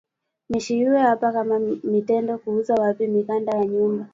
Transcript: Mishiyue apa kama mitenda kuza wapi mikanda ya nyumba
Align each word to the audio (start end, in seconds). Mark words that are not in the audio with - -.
Mishiyue 0.49 1.01
apa 1.03 1.31
kama 1.31 1.59
mitenda 1.83 2.37
kuza 2.37 2.75
wapi 2.75 3.07
mikanda 3.07 3.53
ya 3.57 3.65
nyumba 3.65 4.07